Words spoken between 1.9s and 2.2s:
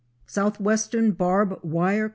Co.